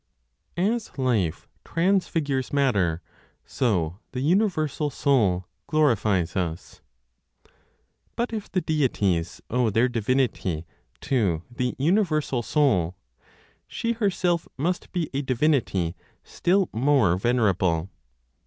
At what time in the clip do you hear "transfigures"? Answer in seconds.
1.63-2.51